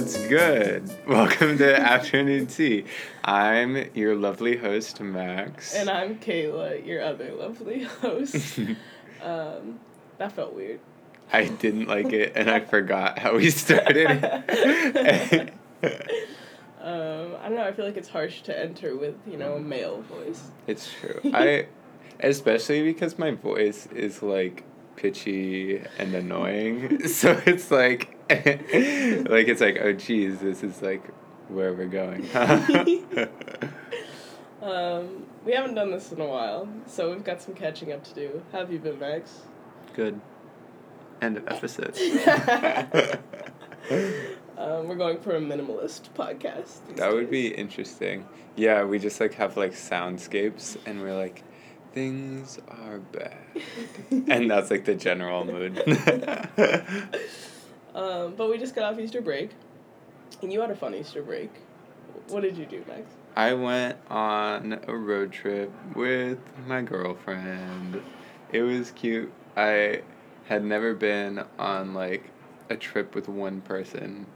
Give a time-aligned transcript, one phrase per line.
[0.00, 0.90] What's good?
[1.06, 2.86] Welcome to Afternoon Tea.
[3.22, 5.74] I'm your lovely host, Max.
[5.74, 8.58] And I'm Kayla, your other lovely host.
[9.22, 9.78] um,
[10.16, 10.80] that felt weird.
[11.30, 14.06] I didn't like it and I forgot how we started.
[14.14, 15.50] um,
[16.82, 20.00] I don't know, I feel like it's harsh to enter with, you know, a male
[20.00, 20.44] voice.
[20.66, 21.20] it's true.
[21.34, 21.66] I
[22.20, 24.64] especially because my voice is like
[25.00, 27.00] pitchy and annoying.
[27.08, 31.02] So it's like like it's like, oh geez, this is like
[31.48, 32.28] where we're going.
[34.62, 38.14] um, we haven't done this in a while, so we've got some catching up to
[38.14, 38.42] do.
[38.52, 39.40] How have you been, Max?
[39.94, 40.20] Good.
[41.20, 41.98] End of episode.
[44.56, 46.86] um, we're going for a minimalist podcast.
[46.86, 48.26] these That would be interesting.
[48.56, 51.42] Yeah, we just like have like soundscapes and we're like,
[51.92, 53.36] things are bad.
[54.10, 55.78] and that's like the general mood.
[57.94, 59.50] um, but we just got off Easter break,
[60.42, 61.50] and you had a fun Easter break.
[62.28, 63.12] What did you do, Max?
[63.36, 68.02] I went on a road trip with my girlfriend.
[68.52, 69.32] It was cute.
[69.56, 70.02] I
[70.46, 72.24] had never been on like
[72.70, 74.26] a trip with one person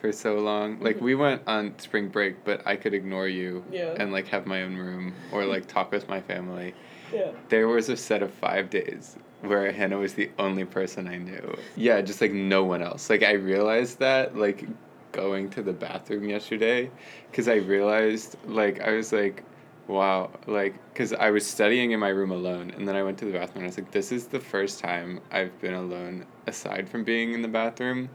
[0.00, 0.78] for so long.
[0.80, 3.94] Like we went on spring break, but I could ignore you Yeah.
[3.98, 6.74] and like have my own room or like talk with my family.
[7.12, 7.30] Yeah.
[7.48, 11.56] There was a set of five days where Hannah was the only person I knew.
[11.76, 13.08] Yeah, just like no one else.
[13.10, 14.66] Like I realized that like
[15.12, 16.90] going to the bathroom yesterday
[17.30, 19.44] because I realized like I was like,
[19.86, 23.24] wow, like because I was studying in my room alone and then I went to
[23.24, 26.88] the bathroom and I was like, this is the first time I've been alone aside
[26.88, 28.08] from being in the bathroom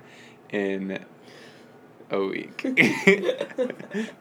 [0.51, 1.03] in
[2.11, 2.61] a week.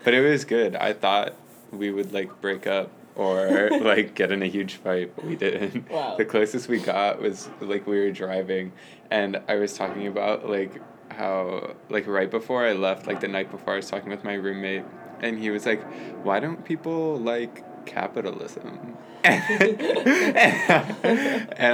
[0.05, 0.77] but it was good.
[0.77, 1.34] I thought
[1.70, 5.91] we would like break up or like get in a huge fight, but we didn't.
[5.91, 6.16] Wow.
[6.16, 8.72] The closest we got was like we were driving
[9.11, 10.80] and I was talking about like
[11.11, 14.34] how like right before I left, like the night before I was talking with my
[14.34, 14.84] roommate
[15.20, 15.83] and he was like,
[16.24, 18.96] Why don't people like capitalism?
[19.24, 19.77] and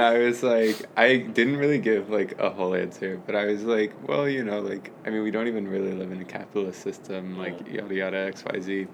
[0.03, 3.93] I was like, I didn't really give like a whole answer, but I was like,
[4.07, 7.37] well, you know, like, I mean, we don't even really live in a capitalist system,
[7.37, 8.87] like, yada yada, X, Y, Z.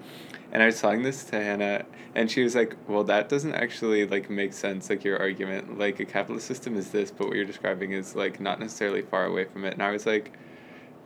[0.52, 4.06] And I was telling this to Hannah, and she was like, well, that doesn't actually
[4.06, 5.76] like make sense, like your argument.
[5.76, 9.26] Like, a capitalist system is this, but what you're describing is like not necessarily far
[9.26, 9.72] away from it.
[9.72, 10.32] And I was like,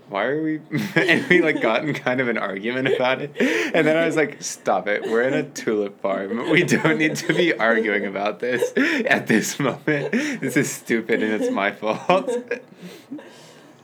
[0.08, 0.60] why are we
[0.96, 3.32] and we like got in kind of an argument about it
[3.74, 7.14] and then i was like stop it we're in a tulip farm we don't need
[7.16, 8.72] to be arguing about this
[9.06, 12.30] at this moment this is stupid and it's my fault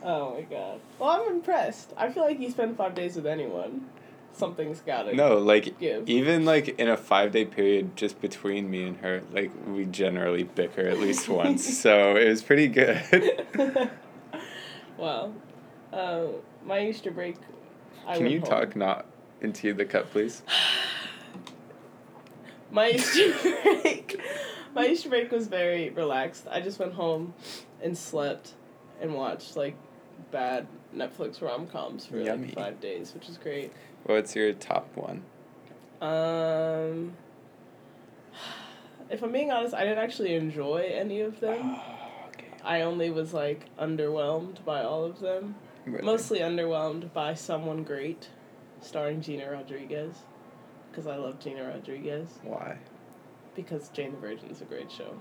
[0.07, 0.79] Oh my god.
[0.99, 1.91] Well, I'm impressed.
[1.97, 3.87] I feel like you spend five days with anyone.
[4.33, 5.15] Something's gotta.
[5.15, 6.07] no like Give.
[6.09, 10.43] even like in a five day period just between me and her like we generally
[10.43, 13.89] bicker at least once so it was pretty good
[14.97, 15.31] wow.
[15.95, 16.27] Uh,
[16.65, 17.37] my Easter break.
[18.05, 18.49] I can you home.
[18.49, 19.05] talk not
[19.41, 20.43] into the cup please
[22.71, 23.33] My Easter
[23.81, 24.19] break.
[24.73, 26.47] My Easter break was very relaxed.
[26.51, 27.33] I just went home
[27.81, 28.53] and slept
[28.99, 29.75] and watched like
[30.31, 32.47] bad Netflix rom coms for Yummy.
[32.47, 33.71] like five days, which is great.
[34.03, 35.23] what's your top one
[36.01, 37.13] Um,
[39.09, 41.77] if I'm being honest, I didn't actually enjoy any of them.
[42.27, 45.55] okay I only was like underwhelmed by all of them.
[45.85, 48.29] Mostly underwhelmed by Someone Great,
[48.81, 50.15] starring Gina Rodriguez.
[50.91, 52.27] Because I love Gina Rodriguez.
[52.43, 52.77] why
[53.55, 55.19] Because Jane the Virgin is a great show.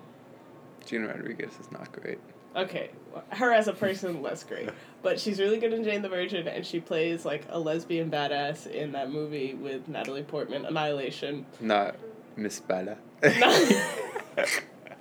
[0.87, 2.19] Gina Rodriguez is not great.
[2.57, 2.91] Okay,
[3.31, 4.69] her as a person, less great.
[5.03, 8.69] But she's really good in Jane the Virgin, and she plays like a lesbian badass
[8.69, 11.45] in that movie with Natalie Portman, Annihilation.
[11.61, 11.97] Not
[12.37, 12.97] Miss Bella.
[13.25, 13.91] I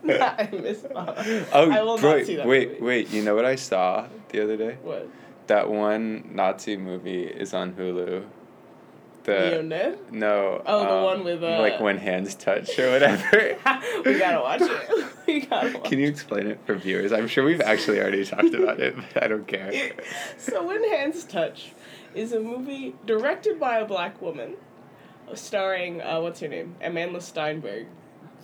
[0.52, 1.14] miss Bella.
[1.54, 2.82] oh, I will wait, not see that wait, movie.
[2.84, 3.10] wait.
[3.12, 4.78] You know what I saw the other day?
[4.82, 5.08] What?
[5.48, 8.26] That one Nazi movie is on Hulu.
[9.24, 10.62] The no.
[10.66, 13.58] Oh, the um, one with, uh, like when hands touch or whatever.
[14.06, 15.06] we gotta watch it.
[15.28, 17.14] we gotta watch Can you explain it for viewers?
[17.14, 19.94] I'm sure we've actually already talked about it, but I don't care.
[20.38, 21.72] so when hands touch
[22.14, 24.56] is a movie directed by a black woman
[25.34, 27.88] starring uh, what's her name amanda steinberg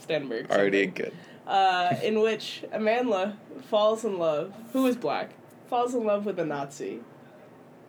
[0.02, 1.14] stenberg Already something, good.
[1.46, 3.38] uh, in which amanda
[3.70, 5.30] falls in love who is black
[5.70, 7.00] falls in love with a nazi.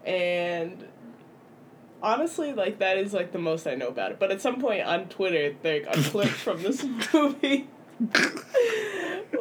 [0.05, 0.85] And
[2.03, 4.19] honestly like that is like the most i know about it.
[4.19, 6.85] But at some point on twitter like a clip from this
[7.15, 7.69] movie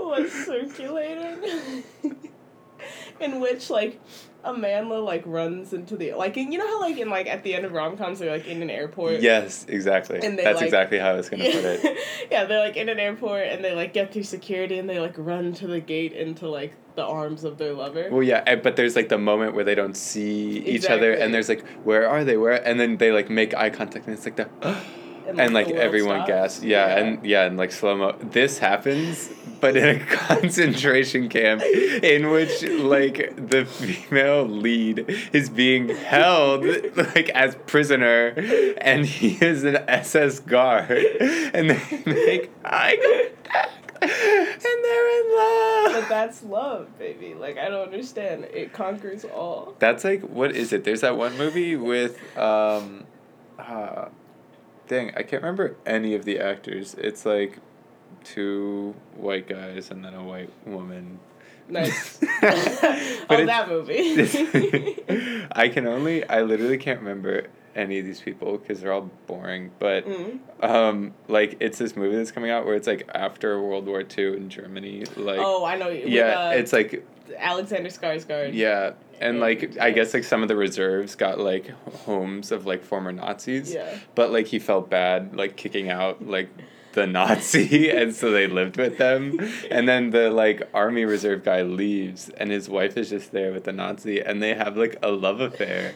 [0.10, 1.84] was circulating
[3.22, 4.00] in which like
[4.44, 7.66] Amanda like runs into the like you know how like in like at the end
[7.66, 9.22] of rom coms they're like in an airport.
[9.22, 10.20] Yes, exactly.
[10.24, 11.52] And they, That's like- exactly how I was gonna yeah.
[11.52, 11.98] put it.
[12.32, 15.16] yeah, they're like in an airport and they like get through security and they like
[15.18, 18.10] run to the gate into like the arms of their lover.
[18.12, 21.48] Well, yeah, but there's like the moment where they don't see each other, and there's
[21.48, 22.36] like, where are they?
[22.36, 22.66] Where?
[22.68, 24.86] And then they like make eye contact, and it's like the, oh,
[25.38, 26.64] and like the world everyone gasps.
[26.64, 28.16] Yeah, and yeah, and like slow mo.
[28.20, 29.30] This happens,
[29.60, 36.66] but in a concentration camp, in which like the female lead is being held
[36.96, 38.34] like as prisoner,
[38.80, 42.98] and he is an SS guard, and they make eye
[43.42, 43.72] contact,
[44.02, 45.94] and they're in love.
[45.94, 47.34] But that's love, baby.
[47.34, 48.46] Like I don't understand.
[48.46, 49.76] It conquers all.
[49.80, 50.84] That's like what is it?
[50.84, 53.04] There's that one movie with um
[53.58, 54.06] uh
[54.90, 56.94] dang, I can't remember any of the actors.
[56.98, 57.60] It's like
[58.26, 61.20] two white guys and then a white woman.
[61.70, 62.20] Nice.
[63.32, 64.98] Oh, that movie.
[65.52, 67.46] I can only I literally can't remember
[67.76, 69.70] any of these people because they're all boring.
[69.78, 70.40] But Mm.
[70.64, 74.34] um, like it's this movie that's coming out where it's like after World War Two
[74.34, 75.04] in Germany.
[75.16, 75.90] Like oh, I know.
[75.90, 77.06] With, yeah, uh, it's like
[77.38, 78.56] Alexander Skarsgård.
[78.56, 81.70] yeah, and like I guess like some of the reserves got like
[82.06, 83.74] homes of like former Nazis.
[83.74, 83.98] Yeah.
[84.16, 86.50] But like he felt bad like kicking out like
[86.94, 89.40] the Nazi and so they lived with them.
[89.70, 93.66] And then the like army reserve guy leaves and his wife is just there with
[93.66, 95.94] the Nazi and they have like a love affair.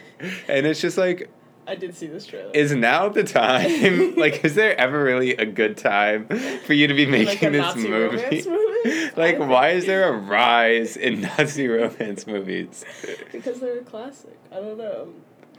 [0.48, 1.30] And it's just like
[1.66, 2.50] I did see this trailer.
[2.52, 4.14] is now the time?
[4.16, 6.26] like is there ever really a good time
[6.64, 8.44] for you to be Like making a this Nazi movie?
[9.16, 12.84] like why is there a rise in Nazi romance movies?
[13.32, 14.38] Because they're a classic.
[14.52, 15.08] I don't know.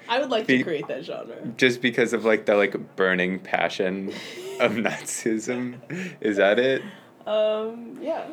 [0.08, 1.36] I would like Be- to create that genre.
[1.58, 4.10] just because of like the like burning passion
[4.60, 5.80] of Nazism.
[6.22, 6.82] Is that it?
[7.26, 8.28] Um, yeah.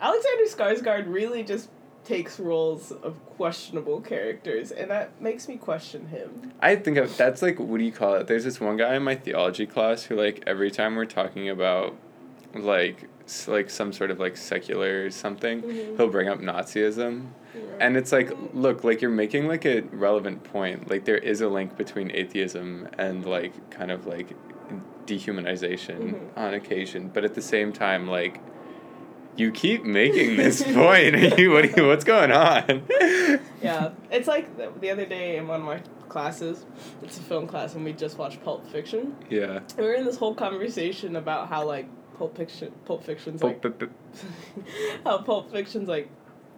[0.00, 1.68] Alexander Skarsgård really just
[2.04, 6.52] takes roles of questionable characters, and that makes me question him.
[6.60, 8.26] I think of that's like what do you call it?
[8.26, 11.96] There's this one guy in my theology class who like every time we're talking about
[12.54, 13.08] like
[13.48, 15.96] like some sort of like secular something, Mhm.
[15.96, 17.28] he'll bring up Nazism.
[17.80, 20.88] And it's like, look, like you're making like a relevant point.
[20.90, 24.34] Like there is a link between atheism and like kind of like
[25.06, 26.18] dehumanization Mhm.
[26.36, 28.40] on occasion, but at the same time, like
[29.36, 31.14] you keep making this point.
[31.50, 32.82] What are you, what's going on?
[33.62, 36.64] Yeah, it's like the, the other day in one of my classes,
[37.02, 39.14] it's a film class, and we just watched Pulp Fiction.
[39.28, 39.58] Yeah.
[39.58, 41.86] And we were in this whole conversation about how like
[42.20, 43.88] Pulp Fiction, Pulp Fiction's like But, but,
[45.04, 46.10] how Pulp Fiction's like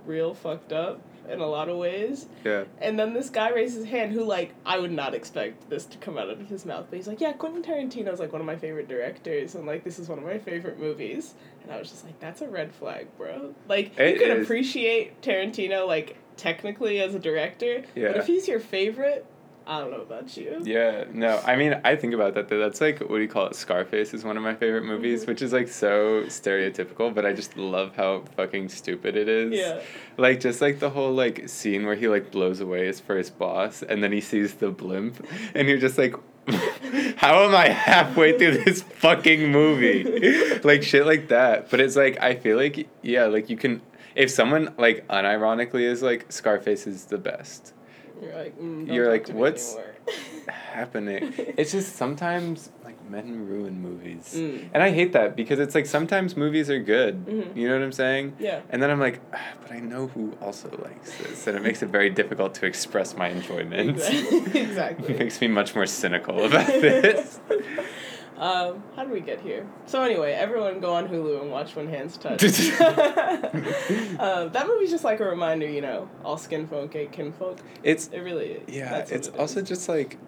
[0.05, 2.26] real fucked up in a lot of ways.
[2.44, 2.64] yeah.
[2.81, 5.99] And then this guy raised his hand who like I would not expect this to
[5.99, 8.56] come out of his mouth, but he's like, Yeah, Quentin Tarantino's like one of my
[8.56, 11.35] favorite directors and like this is one of my favorite movies.
[11.62, 13.55] And I was just like, That's a red flag, bro.
[13.69, 14.44] Like It you can is.
[14.44, 17.85] appreciate Tarantino like technically as a director.
[17.94, 18.08] Yeah.
[18.08, 19.25] But if he's your favorite,
[19.67, 20.61] I don't know about you.
[20.64, 22.49] Yeah, no, I mean, I think about that.
[22.49, 22.59] Though.
[22.59, 23.55] That's like, what do you call it?
[23.55, 25.29] Scarface is one of my favorite movies, Mhm.
[25.29, 29.53] which is like so stereotypical, but I just love how fucking stupid it is.
[29.59, 29.81] Yeah.
[30.17, 33.82] Like, just like the whole like scene where he like blows away his first boss
[33.82, 35.25] and then he sees the blimp,
[35.55, 36.15] and you're just like,
[37.17, 40.58] how am I halfway through this fucking movie?
[40.65, 41.70] like, shit like that.
[41.70, 43.81] But it's like, I feel like, yeah, like you can.
[44.15, 47.73] If someone like unironically is like Scarface is the best,
[48.22, 49.76] You're like, mm, You're like, what's
[50.48, 51.34] happening.
[51.56, 54.32] It's just sometimes like men ruin movies.
[54.36, 54.69] Mm.
[54.72, 57.26] And I hate that because it's like sometimes movies are good.
[57.26, 57.56] Mhm.
[57.56, 58.36] You know what I'm saying?
[58.38, 58.60] Yeah.
[58.70, 61.46] And then I'm like, ah, but I know who also likes this.
[61.46, 63.98] And it makes it very difficult to express my enjoyment.
[64.02, 64.38] Exactly.
[64.60, 65.14] it exactly.
[65.19, 67.41] makes me much more cynical about this.
[68.39, 69.67] Um, how did we get here?
[69.86, 72.43] So anyway, everyone go on Hulu and watch When Hands Touch.
[74.19, 77.58] um, that movie's just like a reminder, you know, all skin folk ain't kinfolk.
[77.82, 78.74] It's It really is.
[78.74, 79.69] yeah, it's it also is.
[79.69, 80.19] just like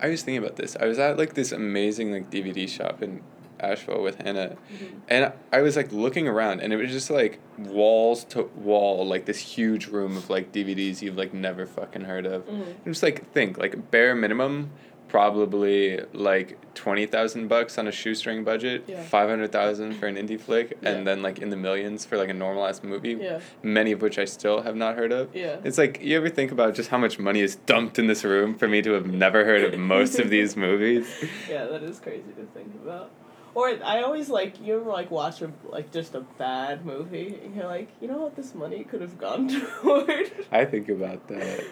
[0.00, 0.76] I was thinking about this.
[0.80, 3.20] I was at like this amazing like DVD shop in
[3.60, 5.00] Asheville with Hannah Mhm.
[5.08, 9.24] And I was like looking around, and it was just like walls to wall, like
[9.24, 12.46] this huge room of like DVDs you've like never fucking heard of.
[12.46, 12.66] Mhm.
[12.84, 14.70] And just like think, like bare minimum,
[15.08, 19.02] probably like twenty thousand bucks on a shoestring budget, Yeah.
[19.02, 20.90] five hundred thousand for an indie flick, Yeah.
[20.90, 23.16] and then like in the millions for like a normalized movie.
[23.20, 23.40] Yeah.
[23.62, 25.34] Many of which I still have not heard of.
[25.34, 25.56] Yeah.
[25.64, 28.54] It's like you ever think about just how much money is dumped in this room
[28.54, 31.08] for me to have never heard of most of these movies.
[31.48, 33.10] Yeah, that is crazy to think about.
[33.54, 37.56] Or I always like you ever like watch a like just a bad movie and
[37.56, 39.48] you're like, you know what this money could have gone
[39.82, 40.30] toward.
[40.52, 41.64] I think about that.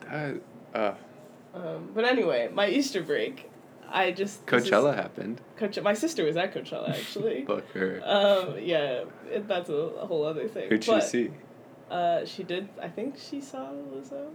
[0.00, 0.40] That
[0.74, 0.94] uh,
[1.54, 3.50] Um, but anyway, my Easter break,
[3.90, 5.40] I just this is- Coachella happened.
[5.56, 7.44] Coach, my sister was at Coachella actually.
[7.46, 8.00] Fuck her.
[8.04, 10.68] um, yeah, it, that's a, a whole other thing.
[10.68, 11.30] Who'd she see?
[11.90, 12.68] Uh, she did.
[12.80, 14.30] I think she saw Lizzo.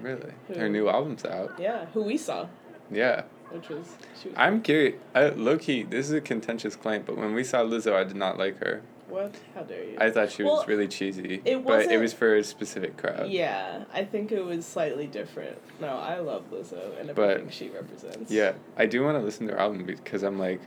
[0.00, 0.32] Really?
[0.48, 0.54] Who?
[0.54, 1.58] Her new album's out.
[1.58, 2.46] Yeah, who we saw,
[2.90, 3.24] Yeah.
[3.50, 3.86] which was
[4.20, 4.38] she was.
[4.38, 4.94] I'm curious.
[5.14, 8.16] I, low key, this is a contentious claim, but when we saw Lizzo, I did
[8.16, 8.80] not like her.
[9.12, 9.34] What?
[9.54, 9.96] How dare you?
[10.00, 11.34] I thought she was Well, really cheesy.
[11.44, 13.28] it but it wasn't- for a specific crowd.
[13.30, 15.58] yeah, I think it was slightly different.
[15.80, 18.30] No, I love Lizzo and But- everything she represents.
[18.30, 20.60] Yeah, I do want to listen to her album because I'm like,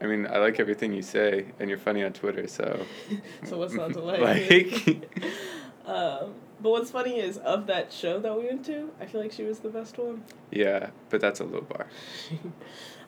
[0.00, 2.84] I mean, I like everything you say, and you're funny on Twitter, so.
[3.44, 4.20] so what's not to like?
[4.50, 5.08] like,
[5.86, 9.32] um, but what's funny is of that show that we went to, I feel like
[9.32, 10.22] she was the best one.
[10.50, 11.86] yeah, but that's a low bar.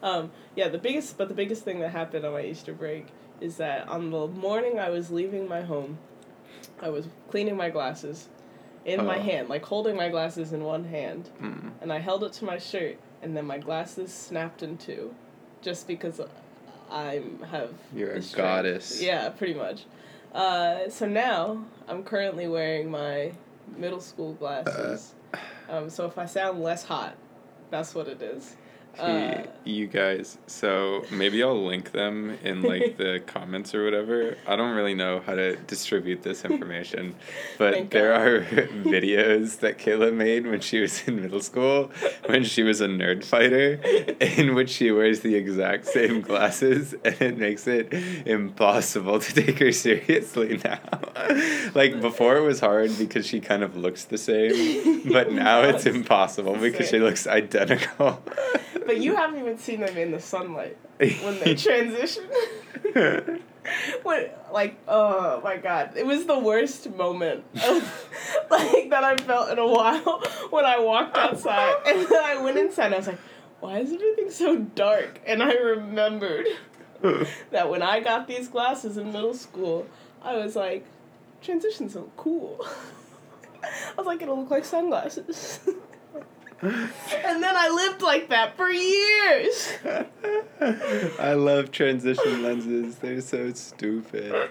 [0.02, 3.06] um, yeah, the biggest, but the biggest thing that happened on my Easter break
[3.40, 5.98] is that on the morning I was leaving my home,
[6.80, 8.28] I was cleaning my glasses
[8.84, 9.20] in my Oh.
[9.22, 11.72] hand, like holding my glasses in one hand, Mm.
[11.80, 15.14] and I held it to my shirt, and then my glasses snapped in two,
[15.60, 16.20] just because
[16.90, 17.70] I have.
[17.94, 19.02] You're a goddess.
[19.02, 19.84] Yeah, pretty much.
[20.34, 23.32] Uh, so now I'm currently wearing my
[23.76, 25.14] middle school glasses.
[25.68, 27.14] um, so if I sound less hot,
[27.70, 28.56] that's what it is.
[28.98, 34.36] Uh, you guys, so maybe I'll link them in like the comments or whatever.
[34.46, 37.14] I don't really know how to distribute this information,
[37.58, 38.26] but there God.
[38.26, 38.40] are
[38.84, 41.90] videos that Kayla made when she was in middle school,
[42.26, 43.74] when she was a nerd fighter,
[44.20, 47.92] in which she wears the exact same glasses, and it makes it
[48.26, 50.80] impossible to take her seriously now.
[51.74, 55.86] like before, it was hard because she kind of looks the same, but now it's
[55.86, 58.22] impossible because she looks identical.
[58.88, 62.24] But you haven't even seen them in the sunlight when they transition.
[64.02, 65.92] when like oh my god.
[65.94, 68.08] It was the worst moment of,
[68.50, 71.74] like that i felt in a while when i walked outside.
[71.86, 73.18] And then i went inside and i was like
[73.60, 75.20] why is everything so dark?
[75.26, 76.46] And i remembered
[77.50, 79.86] that when i got these glasses in middle school
[80.22, 80.86] i was like
[81.42, 82.66] transition's so cool.
[83.62, 85.60] I was like it'll look like sunglasses
[86.62, 89.72] and then i lived like that for years
[90.60, 92.96] I love transition lenses.
[92.96, 94.50] They're so stupid.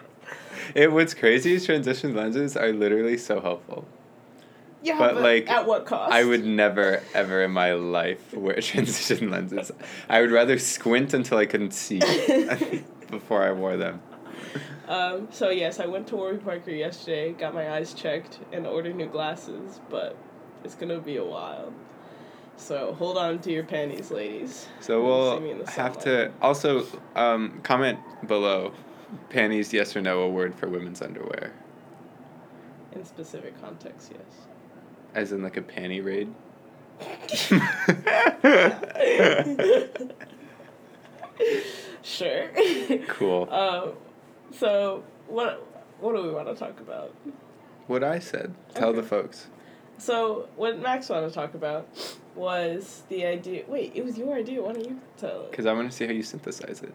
[0.74, 3.86] It what's crazy is transition lenses are literally so helpful.
[4.82, 8.56] yeah But, but, like, at what cost I would never ever in my life wear
[8.62, 9.72] transition lenses.
[10.10, 12.00] I would rather squint until I couldn't see
[13.10, 14.02] before I wore them.
[14.88, 18.96] Um, so yes, I went to Warby Parker yesterday, got my eyes checked, and ordered
[18.96, 20.16] new glasses, but
[20.64, 21.74] it's gonna be a while.
[22.58, 24.68] So hold on to your panties, ladies.
[24.82, 26.86] So we'll have to also
[27.16, 28.74] um, comment below.
[29.30, 31.54] Panties, yes or no, a word for women's underwear,
[32.92, 34.48] In specific context, yes.
[35.16, 36.34] as in like a panty raid.
[42.02, 42.50] Sure.
[43.08, 43.48] cool.
[43.52, 43.94] um,
[44.52, 45.66] so what
[46.00, 47.14] what do we want to talk about?
[47.88, 48.54] What I said.
[48.74, 49.48] Tell the folks.
[49.98, 51.88] So what Max wanted to talk about
[52.38, 53.64] was the idea.
[53.68, 54.62] Wait, it was your idea.
[54.62, 55.52] Why don't you tell it?
[55.52, 56.94] Because I want to see how you synthesize it.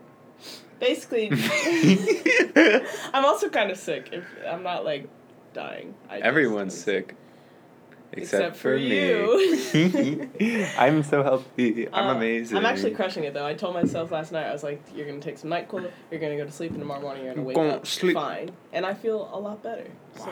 [0.81, 1.31] Basically,
[3.15, 4.09] I'm also kind of sick.
[4.13, 5.09] If I'm not like
[5.55, 7.15] dying, I Everyone's sick.
[8.15, 10.67] Except, Except for, for me.
[10.79, 11.89] I'm so healthy.
[11.89, 12.59] I'm Uh, amazing.
[12.59, 13.47] I'm actually crushing it though.
[13.47, 15.91] I told myself last night I was like, "You're gonna take some night Nyquil.
[16.11, 18.15] You're gonna go to sleep, and tomorrow morning you're gonna wake up sleep.
[18.15, 19.87] fine." And I feel a lot better.
[20.19, 20.31] So,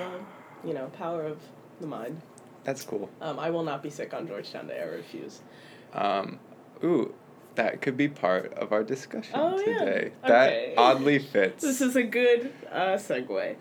[0.63, 1.39] you know, power of
[1.81, 2.21] the mind.
[2.65, 3.09] That's cool.
[3.21, 4.81] Um, I will not be sick on Georgetown Day.
[4.81, 5.41] I refuse.
[5.95, 6.39] Um,
[6.85, 7.15] ooh,
[7.55, 9.79] that could be part of our discussion Oh, yeah.
[9.79, 10.13] today.
[10.25, 10.75] Okay.
[10.77, 11.63] That oddly fits.
[11.63, 13.57] This is a good uh, segue.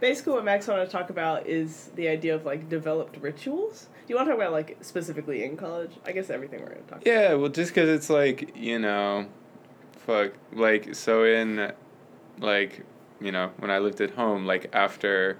[0.00, 3.88] Basically, what Max wanted to talk about is the idea of like developed rituals.
[4.06, 5.92] Do you want to talk about like specifically in college?
[6.06, 7.02] I guess everything we're gonna talk.
[7.06, 9.26] Yeah, well, just because it's like, you know,
[9.98, 11.70] fuck, like, so in,
[12.38, 12.84] like,
[13.20, 15.36] you know, when I lived at home, like, after,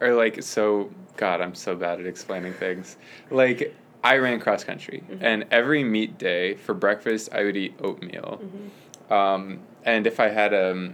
[0.00, 2.96] or like, so, God, I'm so bad at explaining things.
[3.30, 3.74] Like,
[4.04, 5.18] I ran cross country, Mhm.
[5.22, 8.40] and every meet day for breakfast, I would eat oatmeal.
[8.42, 9.12] Mm-hmm.
[9.12, 10.92] Um, and if I had a,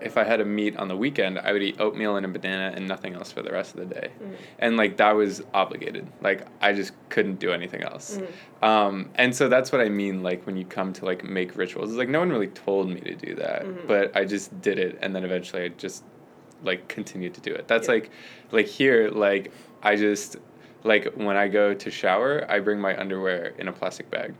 [0.00, 2.72] if I had a meet on the weekend, I would eat oatmeal and a banana
[2.74, 4.10] and nothing else for the rest of the day.
[4.22, 4.32] Mhm.
[4.60, 6.06] And like that was obligated.
[6.20, 8.18] Like I just couldn't do anything else.
[8.62, 8.64] Mhm.
[8.66, 10.22] Um, and so that's what I mean.
[10.22, 13.00] Like when you come to like make rituals, it's like no one really told me
[13.00, 13.86] to do that, Mhm.
[13.88, 16.04] but I just did it, and then eventually I just
[16.62, 17.68] like continue to do it.
[17.68, 17.94] That's Yeah.
[17.94, 18.10] like,
[18.52, 20.36] like here, like I just
[20.84, 24.34] like when I go to shower, I bring my underwear in a plastic bag.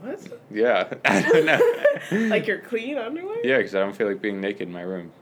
[0.00, 0.20] What?
[0.50, 2.28] Yeah, I don't know.
[2.28, 3.44] like your clean underwear?
[3.46, 5.12] Yeah, because I don't feel like being naked in my room.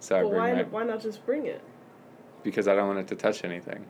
[0.00, 1.62] So I Well, bring why my why not just bring it?
[2.42, 3.86] because I don't want it to touch anything.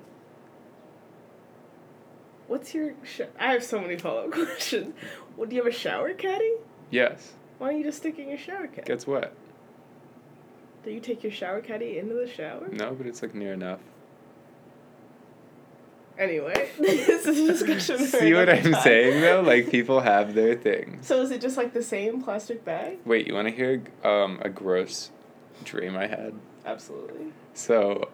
[2.46, 2.92] What's your?
[3.02, 4.94] Sh- I have so many follow up questions.
[5.36, 6.52] Well, do you have a shower caddy?
[6.90, 8.82] Yes, Why don't you just stick it in your shower caddy?
[8.86, 9.32] gets wet.
[10.84, 12.68] Do you take your shower caddy into the shower?
[12.70, 13.80] No, but it's like near enough.
[16.18, 18.06] Anyway, this is a discussion.
[18.06, 18.82] See what I'm time.
[18.82, 19.40] saying though?
[19.40, 21.06] Like people have their things.
[21.06, 22.98] So is it just like the same plastic bag?
[23.04, 25.10] Wait, you want to hear um, a gross
[25.64, 26.34] dream I had?
[26.64, 27.32] Absolutely.
[27.52, 28.08] So,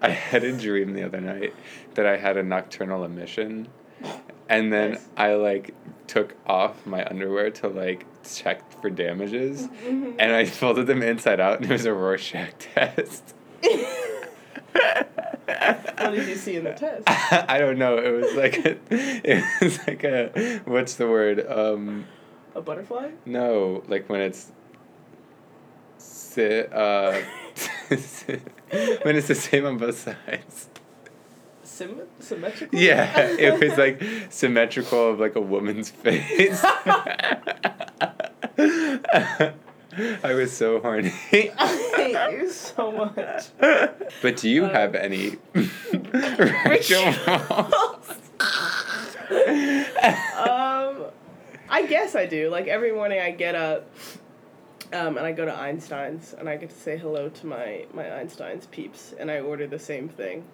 [0.00, 1.54] I had a dream the other night
[1.94, 3.68] that I had a nocturnal emission,
[4.48, 5.08] and then Nice.
[5.16, 5.74] I like
[6.06, 11.56] took off my underwear to like check for damages, and I folded them inside out,
[11.60, 13.34] and it was a Rorschach test.
[14.72, 17.04] what did you see in the test?
[17.08, 17.98] I don't know.
[17.98, 21.44] It was like a, it was like a what's the word?
[21.48, 22.06] Um,
[22.54, 23.10] A butterfly?
[23.24, 24.52] no, like when it's
[25.98, 27.18] sit uh,
[27.88, 30.68] when it's the same on both sides.
[31.76, 32.78] Sym- symmetrical?
[32.78, 36.62] Yeah, it was like symmetrical of like a woman's face.
[38.58, 41.12] I was so horny.
[41.32, 43.46] I hate you so much.
[44.22, 47.16] But do you Um, have any rituals?
[50.36, 51.04] um,
[51.68, 52.48] I guess I do.
[52.48, 53.88] Like every morning, I get up,
[54.92, 58.10] um, and I go to Einstein's, and I get to say hello to my my
[58.18, 60.44] Einstein's peeps, and I order the same thing.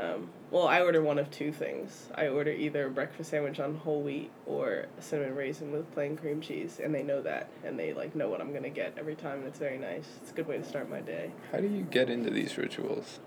[0.00, 2.08] Um, well, I order one of two things.
[2.14, 6.16] I order either a breakfast sandwich on whole wheat or a cinnamon raisin with plain
[6.16, 9.16] cream cheese, and they know that, and they like know what I'm gonna get every
[9.16, 10.06] time, and it's very nice.
[10.22, 11.32] It's a good way to start my day.
[11.52, 13.18] How do you get into these rituals?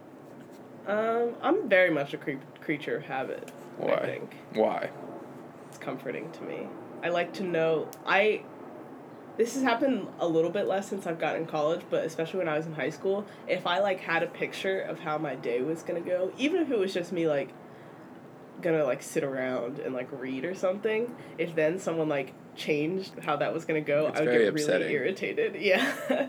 [0.88, 3.52] Um, I'm very much a cre- creature of habit.
[3.82, 4.00] I Why?
[4.06, 4.36] think.
[4.54, 4.90] Why?
[5.72, 6.68] it's comforting to me.
[7.02, 8.44] I like to know I
[9.42, 12.48] this has happened a little bit less since I've gotten in college, but especially when
[12.48, 15.64] I was in high school, if I like had a picture of how my day
[15.64, 17.50] was gonna go, even if it was just me like
[18.62, 23.36] gonna like sit around and like read or something, if then someone like changed how
[23.38, 24.82] that was gonna go, It's I would get upsetting.
[24.90, 25.56] really irritated.
[25.60, 26.28] Yeah.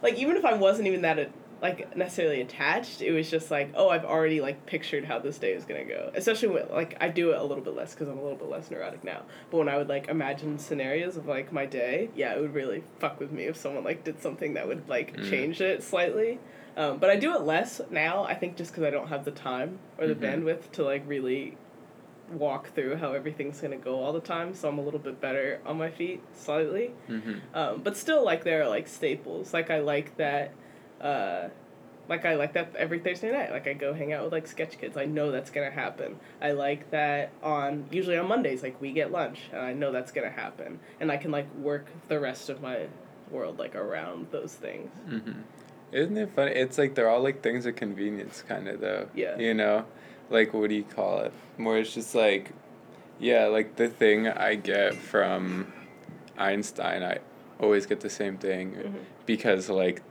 [0.00, 1.18] like even if I wasn't even that
[1.64, 5.52] like necessarily attached, it was just like, oh, I've already like pictured how this day
[5.54, 6.10] is gonna go.
[6.14, 8.50] Especially when like I do it a little bit less because I'm a little bit
[8.50, 9.22] less neurotic now.
[9.50, 12.84] But when I would like imagine scenarios of like my day, yeah, it would really
[12.98, 15.30] fuck with me if someone like did something that would like Mm.
[15.30, 16.38] change it slightly.
[16.76, 18.24] Um, but I do it less now.
[18.24, 20.20] I think just because I don't have the time or the Mhm.
[20.44, 21.56] bandwidth to like really
[22.32, 24.54] walk through how everything's gonna go all the time.
[24.54, 26.90] So I'm a little bit better on my feet slightly.
[27.08, 27.34] Mm-hmm.
[27.54, 29.54] Um, but still, like there are like staples.
[29.54, 30.50] Like I like that.
[31.04, 31.48] Uh,
[32.08, 33.50] like I like that every Thursday night.
[33.50, 34.96] Like I go hang out with like sketch kids.
[34.96, 36.16] I know that's gonna happen.
[36.42, 38.62] I like that on usually on Mondays.
[38.62, 40.80] Like we get lunch, and I know that's gonna happen.
[41.00, 42.86] And I can like work the rest of my
[43.30, 44.90] world like around those things.
[45.08, 45.40] Mm-hmm.
[45.92, 46.50] Isn't it funny?
[46.52, 49.08] It's like they're all like things of convenience, kind of though.
[49.14, 49.38] Yeah.
[49.38, 49.86] You know,
[50.28, 51.32] like what do you call it?
[51.56, 52.50] More it's just like,
[53.18, 55.72] yeah, like the thing I get from
[56.36, 57.18] Einstein, I
[57.60, 58.94] always get the same thing Mhm.
[59.24, 60.02] because like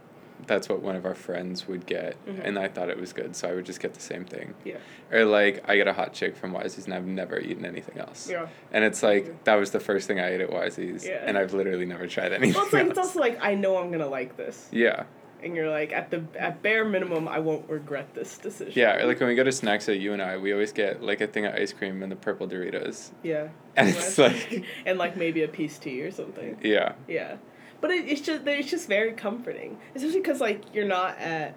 [0.48, 2.42] that's what one of our friends would get, Mhm.
[2.44, 4.54] and I thought it was good, so I would just get the same thing.
[4.64, 4.78] Yeah.
[5.12, 8.30] Or like I get a hot chick from Wisey's, and I've never eaten anything else.
[8.30, 8.48] Yeah.
[8.72, 11.24] And it's like that was the first thing I ate at Wisey's, Yeah.
[11.26, 13.92] and I've literally never tried anything Well, it's like it's also like I know I'm
[13.92, 15.04] gonna like this, yeah.
[15.44, 18.74] and you're like at the at bare minimum I won't regret this decision.
[18.76, 21.20] Yeah, like when we go to snacks at you and I, we always get like
[21.22, 23.12] a thing of ice cream and the purple Doritos.
[23.24, 23.50] Yeah.
[23.76, 26.58] And it's like, and like maybe a peace tea or something.
[26.62, 27.36] yeah, Yeah,
[27.84, 31.54] but it, it's just it's just very comforting, especially because like you're not at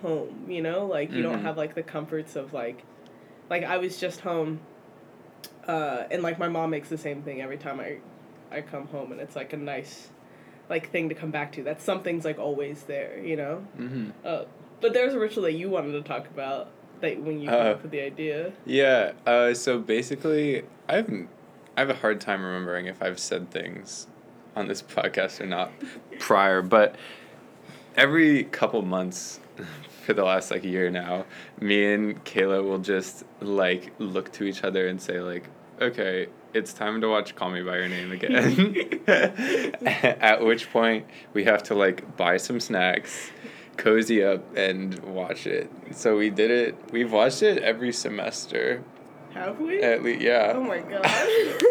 [0.00, 1.42] home, you know, like you don't Mhm.
[1.42, 2.82] have like the comforts of like,
[3.50, 4.60] like I was just home,
[5.66, 7.98] uh, and like my mom makes the same thing every time I,
[8.50, 10.08] I come home, and it's like a nice,
[10.70, 11.62] like thing to come back to.
[11.62, 13.64] That something's like always there, you know.
[13.78, 14.10] mm-hmm.
[14.24, 14.44] Uh,
[14.80, 16.68] but there's a ritual that you wanted to talk about
[17.02, 18.52] that when you came Uh, up with the idea.
[18.64, 19.12] yeah.
[19.26, 21.10] Uh, so basically, I have
[21.76, 24.06] I have a hard time remembering if I've said things
[24.58, 25.70] on this podcast or not
[26.18, 26.96] prior, but
[27.96, 29.40] every couple months
[30.04, 31.24] for the last like a year now,
[31.60, 35.48] me and Kayla will just like look to each other and say like,
[35.80, 39.00] okay, it's time to watch Call Me by Your Name again.
[39.06, 43.30] At which point we have to like buy some snacks,
[43.76, 45.70] cozy up and watch it.
[45.92, 46.76] So we did it.
[46.90, 48.82] We've watched it every semester.
[49.34, 49.82] Have we?
[49.82, 50.52] At least, yeah.
[50.56, 51.04] oh my god.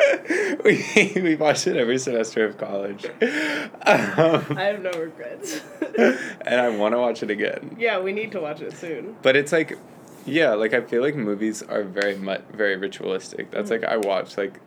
[0.64, 3.06] we we watched it every semester of college.
[3.20, 5.60] I Um, have no regrets.
[5.98, 7.76] and I want to watch it again.
[7.78, 9.16] yeah, we need to watch it soon.
[9.22, 9.78] But it's like,
[10.24, 13.50] yeah, like I feel like movies are very much very ritualistic.
[13.50, 13.82] That's Mhm.
[13.82, 14.60] like I watch like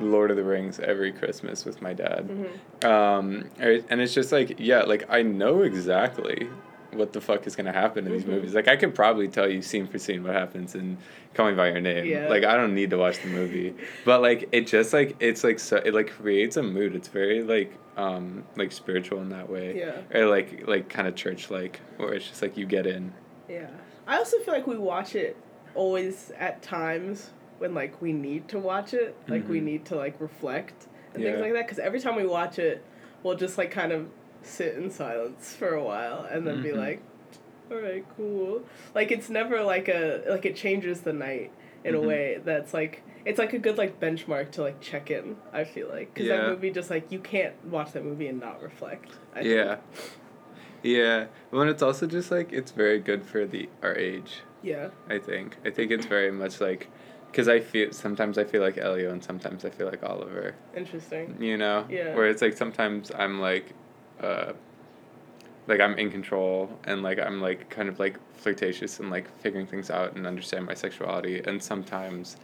[0.00, 2.24] Lord of the Rings every Christmas with my dad.
[2.28, 6.48] hmm Um, er- and it's just like yeah, like I know exactly
[6.94, 8.28] what the fuck is gonna happen in these Mhm.
[8.28, 8.54] movies.
[8.54, 10.96] Like I could probably tell you scene for scene what happens in
[11.34, 12.06] Call Me by Your Name.
[12.06, 12.28] Yeah.
[12.28, 15.58] Like I don't need to watch the movie, but like it just like it's like
[15.58, 16.94] so it like creates a mood.
[16.94, 19.78] It's very like um like spiritual in that way.
[19.78, 20.18] Yeah.
[20.18, 23.12] Or like like kind of church like, where it's just like you get in.
[23.48, 23.66] Yeah.
[24.06, 25.36] I also feel like we watch it
[25.74, 29.64] always at times when like we need to watch it, like we Mhm.
[29.64, 31.30] need to like reflect and Yeah.
[31.32, 31.64] things like that.
[31.66, 32.82] Because every time we watch it,
[33.22, 34.06] we'll just like kind of
[34.46, 36.76] sit in silence for a while and then be Mhm.
[36.76, 37.00] like,
[37.70, 38.62] "All right, cool."
[38.94, 41.50] Like it's never like a like it changes the night
[41.84, 41.98] in Mhm.
[41.98, 45.36] a way that's like it's like a good like benchmark to like check in.
[45.52, 46.36] I feel like because Yeah.
[46.38, 49.10] that movie just like you can't watch that movie and not reflect.
[49.34, 49.54] I think.
[49.54, 49.76] yeah.
[50.82, 51.26] Yeah.
[51.50, 54.42] Well, and it's also just like it's very good for the our age.
[54.62, 54.88] Yeah.
[55.08, 55.56] I think.
[55.64, 56.88] I think it's very much like,
[57.30, 60.54] because I feel sometimes I feel like Elio and sometimes I feel like Oliver.
[60.76, 61.36] Interesting.
[61.40, 61.86] You know.
[61.88, 62.14] Yeah.
[62.14, 63.72] Where it's like sometimes I'm like,
[64.24, 64.52] uh,
[65.66, 69.66] like I'm in control and like I'm like kind of like flirtatious and like figuring
[69.66, 72.36] things out and understand my sexuality and sometimes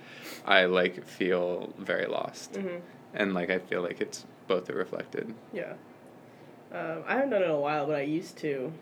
[0.46, 2.76] I like feel very lost hmm
[3.12, 5.34] and like I feel like it's both are reflected.
[5.52, 5.72] Yeah.
[6.72, 8.72] Um, I haven't done it in a while, but I used to.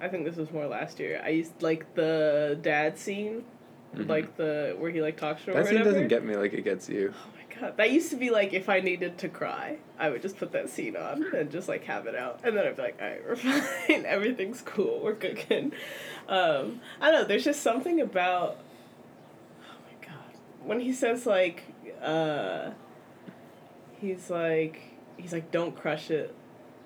[0.00, 1.22] I think this was more last year.
[1.24, 3.44] I used like the dad scene,
[3.94, 4.08] Mhm.
[4.08, 5.62] like the where he like talks to her.
[5.62, 7.14] that scene doesn't get me like it gets you.
[7.14, 10.36] Oh god, that used to be like if I needed to cry, I would just
[10.38, 12.98] put that scene on and just like have it out, and then I'd be like,
[13.00, 13.36] all right, we're
[13.86, 15.72] fine, everything's cool, we're cooking.
[16.28, 17.28] Um, I don't know.
[17.28, 18.58] There's just something about.
[19.62, 21.62] Oh my god, when he says like,
[22.02, 22.70] uh,
[24.00, 24.80] he's like,
[25.16, 26.34] he's like, don't crush it,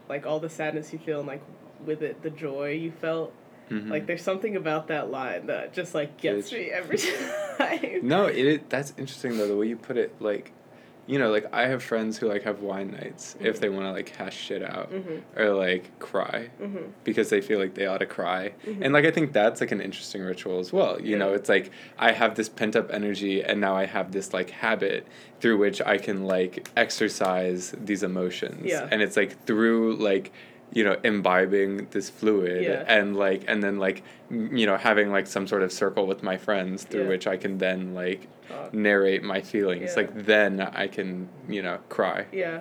[0.08, 1.42] like all the sadness you feel and like
[1.84, 3.32] with it the joy you felt.
[3.70, 3.90] Mhm.
[3.90, 6.58] Like there's something about that line that just like gets Bitch.
[6.58, 6.98] me every
[7.58, 8.06] time.
[8.06, 10.14] No, it that's interesting though the way you put it.
[10.20, 10.52] Like,
[11.12, 13.60] you know, like I have friends who like have wine nights if Mhm.
[13.60, 15.20] they want to like hash shit out Mhm.
[15.36, 16.84] or like cry Mhm.
[17.04, 18.52] because they feel like they ought to cry.
[18.66, 18.78] Mhm.
[18.80, 20.98] And like I think that's like an interesting ritual as well.
[21.00, 24.32] You know, it's like I have this pent up energy and now I have this
[24.32, 25.06] like habit
[25.40, 28.64] through which I can like exercise these emotions.
[28.64, 28.88] Yeah.
[28.90, 30.32] And it's like through like
[30.74, 32.84] you know imbibing this fluid Yeah.
[32.88, 36.36] and like and then like you know having like some sort of circle with my
[36.38, 37.08] friends through Yeah.
[37.08, 38.72] which I can then like Talk.
[38.72, 40.02] narrate my feelings Yeah.
[40.02, 42.60] like then I can you know cry Yeah,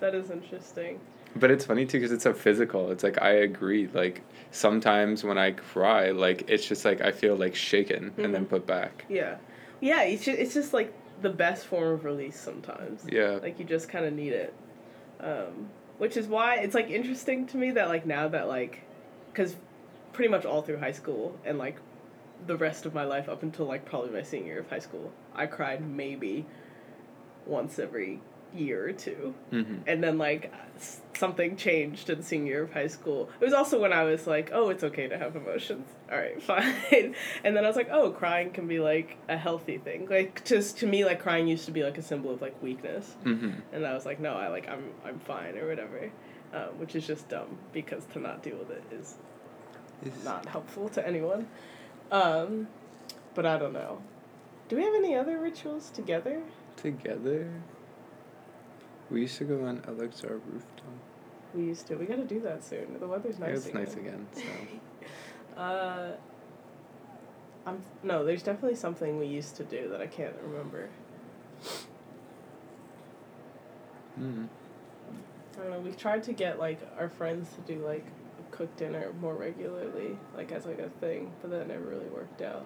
[0.00, 1.00] that is interesting.
[1.36, 2.90] but it's funny too because it's so physical.
[2.92, 3.88] It's like I agree.
[3.92, 8.44] Like sometimes when I cry, like it's just like I feel like shaken and then
[8.46, 8.48] Mhm.
[8.50, 9.04] put back.
[9.08, 9.36] Yeah,
[9.80, 10.02] yeah.
[10.02, 13.04] It's just, it's just like the best form of release sometimes.
[13.10, 13.38] Yeah.
[13.42, 14.54] Like you just kind of need it,
[15.20, 15.68] um,
[15.98, 18.80] which is why it's like interesting to me that like now that like,
[19.32, 19.56] because
[20.12, 21.76] pretty much all through high school and like
[22.46, 25.12] the rest of my life up until like probably my senior year of high school,
[25.34, 26.46] I cried maybe
[27.46, 28.20] once every
[28.54, 29.34] year or two.
[29.52, 29.76] Mm-hmm.
[29.86, 30.52] and then like
[31.14, 33.28] something changed in senior year of high school.
[33.40, 35.86] It was also when I was like, oh, it's okay to have emotions.
[36.10, 37.14] All right, fine.
[37.44, 40.06] and then I was like, oh, crying can be like a healthy thing.
[40.08, 43.16] Like just to me, like crying used to be like a symbol of like weakness,
[43.24, 43.50] Mm-hmm.
[43.72, 46.10] and I was like, no, I like I'm I'm fine or whatever,
[46.54, 49.16] um, which is just dumb because to not deal with it is
[50.24, 51.48] not helpful to anyone.
[52.12, 52.68] Um,
[53.34, 54.00] but I don't know.
[54.68, 56.40] Do we have any other rituals together?
[56.76, 57.48] together.
[59.10, 60.84] We used to go on LXR rooftop.
[61.54, 61.96] We used to.
[61.96, 62.98] We gotta do that soon.
[63.00, 63.48] The weather's nice.
[63.48, 63.84] Yeah, it's again.
[63.84, 64.26] nice again.
[64.34, 64.42] So
[65.60, 66.12] Uh,
[67.66, 68.24] I'm no.
[68.24, 70.88] There's definitely something we used to do that I can't remember.
[74.20, 74.46] mm.
[75.56, 75.80] I don't know.
[75.80, 78.06] We've tried to get like our friends to do like
[78.52, 82.64] cook dinner more regularly, like as like a thing, but that never really worked out.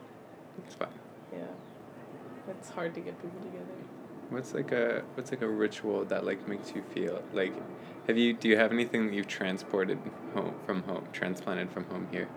[0.66, 0.88] it's fine.
[1.32, 1.46] Yeah,
[2.50, 3.64] it's hard to get people together.
[4.32, 7.52] What's like a what's like a ritual that like makes you feel like?
[8.06, 9.98] Have you do you have anything that you've transported
[10.34, 12.28] home from home, transplanted from home here?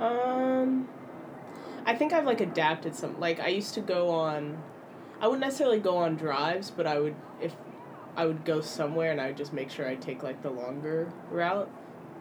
[0.00, 0.88] Um,
[1.84, 3.20] I think I've like adapted some.
[3.20, 4.62] Like I used to go on,
[5.20, 7.54] I wouldn't necessarily go on drives, but I would if
[8.16, 11.12] I would go somewhere and I would just make sure I take like the longer
[11.30, 11.70] route,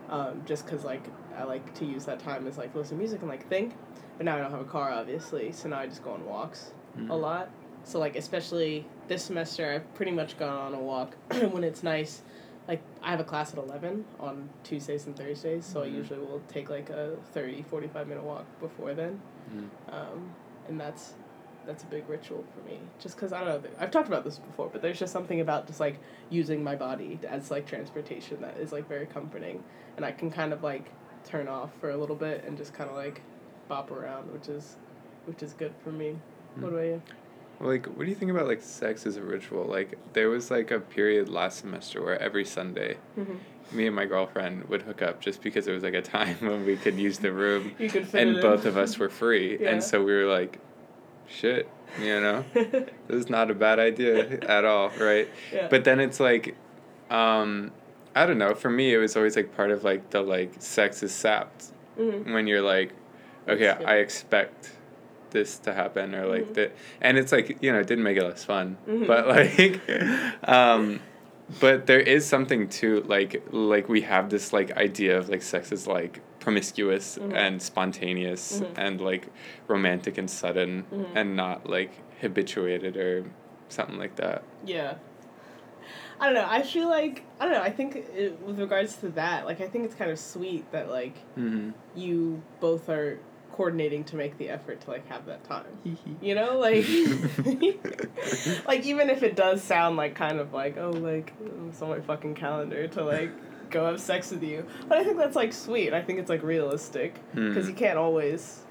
[0.09, 1.03] um, just because like
[1.37, 3.73] I like to use that time as like listen to music and like think.
[4.17, 6.73] But now I don't have a car, obviously, so now I just go on walks
[6.97, 7.11] Mm.
[7.11, 7.49] a lot.
[7.85, 11.15] So like especially this semester, I've pretty much gone on a walk
[11.51, 12.21] when it's nice.
[12.67, 15.93] Like I have a class at eleven on Tuesdays and Thursdays, so I Mhm.
[15.95, 19.19] usually will take like a 30, 45 minute walk before then,
[19.51, 19.69] Mm.
[19.93, 20.29] um,
[20.67, 21.13] and that's
[21.65, 22.79] that's a big ritual for me.
[22.99, 25.65] Just because I don't know, I've talked about this before, but there's just something about
[25.67, 25.95] just like
[26.29, 29.63] using my body as like transportation that is like very comforting,
[29.97, 30.91] and I can kind of like
[31.25, 33.21] turn off for a little bit and just kind of like
[33.67, 34.75] bop around, which is
[35.25, 36.15] which is good for me.
[36.59, 36.73] What Mm.
[36.73, 37.01] about you?
[37.61, 39.65] Like, what do you think about like sex as a ritual?
[39.65, 43.77] Like, there was like a period last semester where every Sunday, Mm-hmm.
[43.77, 46.65] me and my girlfriend would hook up just because it was like a time when
[46.65, 49.71] we could use the room, You could fit and both of us were free, Yeah.
[49.71, 50.59] and so we were like,
[51.27, 51.69] shit,
[52.01, 55.27] you know, this is not a bad idea at all, right?
[55.53, 55.67] yeah.
[55.69, 56.55] But then it's like,
[57.11, 57.71] um,
[58.15, 58.53] I don't know.
[58.55, 62.31] For me, it was always like part of like the like sex is sapped Mhm.
[62.33, 62.93] when you're like,
[63.47, 64.71] okay, I expect
[65.31, 66.53] this to happen or like Mhm.
[66.55, 69.07] that, and it's like you know it didn't make it less fun, Mhm.
[69.07, 69.81] but like,
[70.47, 70.99] um,
[71.59, 75.71] but there is something to like like we have this like idea of like sex
[75.71, 77.33] is like promiscuous Mhm.
[77.35, 78.67] and spontaneous Mhm.
[78.77, 79.27] and like
[79.67, 81.05] romantic and sudden Mhm.
[81.15, 83.25] and not like habituated or
[83.69, 84.43] something like that.
[84.65, 84.95] Yeah.
[86.21, 86.47] I don't know.
[86.49, 87.61] I feel like I don't know.
[87.61, 90.89] I think it, with regards to that, like I think it's kind of sweet that
[90.89, 91.69] like Mm-hmm.
[91.95, 93.19] you both are
[93.59, 95.65] coordinating to make the effort to like have that time.
[96.21, 96.85] You know, like
[98.65, 101.33] like even if it does sound like kind of like oh like
[101.67, 103.31] it's on my fucking calendar to like
[103.69, 105.93] go have sex with you, but I think that's like sweet.
[105.93, 107.69] I think it's like realistic because Mm.
[107.69, 108.63] you can't always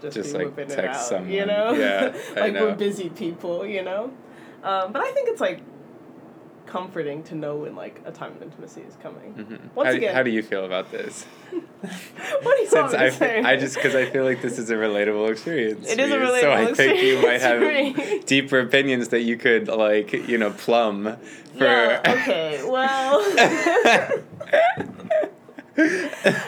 [0.00, 1.06] just, Just, be like, whipping it text out.
[1.08, 1.30] someone.
[1.30, 3.66] You know, Yeah, I like we're busy people.
[3.66, 4.04] You know,
[4.64, 5.60] um, but I think it's like
[6.72, 9.34] comforting to know when like a time of intimacy is coming.
[9.34, 9.74] Mm-hmm.
[9.74, 11.24] Once how, again- how do you feel about this?
[11.50, 13.42] what do you Since I, to say?
[13.42, 15.86] I just because I feel like this is a relatable experience.
[15.86, 18.14] It is a you, relatable So I think you might experience for me.
[18.14, 21.18] have deeper opinions that you could like you know plumb
[21.58, 21.64] for.
[21.64, 23.20] Yeah, okay, well.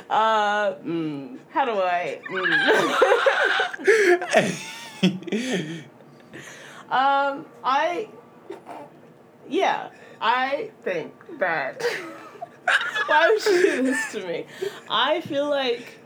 [0.08, 2.20] uh, mm, how do I?
[5.02, 5.84] Mm.
[6.88, 8.08] um, I.
[9.46, 9.90] Yeah,
[10.26, 11.82] I think that.
[13.06, 14.46] Why would you do this to me?
[14.88, 15.98] I feel like.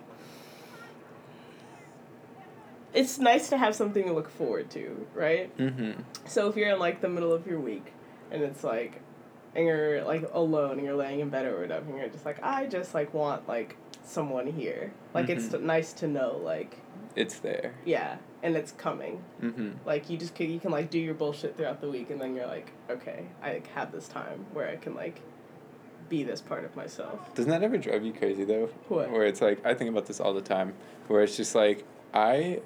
[2.92, 5.56] It's nice to have something to look forward to, right?
[5.56, 6.00] mm-hmm.
[6.26, 7.92] So if you're in like the middle of your week
[8.30, 9.00] and it's like
[9.54, 12.42] and you're like alone and you're laying in bed or whatever and you're just like
[12.42, 14.92] I just like want like someone here.
[15.14, 15.62] Like it's Mhm.
[15.62, 16.78] nice to know like
[17.18, 17.74] It's there.
[17.84, 19.22] yeah, and it's coming.
[19.42, 19.70] Mm-hmm.
[19.84, 22.34] Like you just can, you can like do your bullshit throughout the week and then
[22.34, 25.20] you're like okay, I like, have this time where I can like
[26.08, 27.34] be this part of myself.
[27.34, 28.70] Doesn't that ever drive you crazy though?
[28.88, 29.10] What?
[29.10, 30.74] Where it's like I think about this all the time.
[31.08, 32.60] Where it's just like I,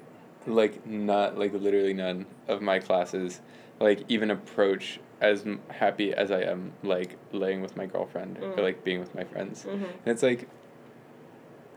[0.47, 3.41] like not like literally none of my classes,
[3.79, 8.57] like even approach as happy as I am like laying with my girlfriend Mm.
[8.57, 9.63] or like being with my friends.
[9.63, 9.83] Mm-hmm.
[9.83, 10.47] And it's like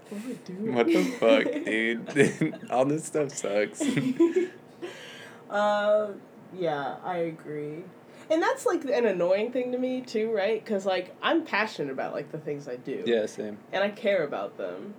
[0.09, 0.73] What do we do?
[0.73, 2.67] what the fuck, dude?
[2.71, 3.83] all this stuff sucks.
[5.51, 6.13] uh,
[6.57, 7.85] yeah, I agree.
[8.31, 10.63] And that's like an annoying thing to me too, right?
[10.63, 13.03] Because like I'm passionate about like the things I do.
[13.07, 13.59] yeah, same.
[13.73, 14.95] And I care about them.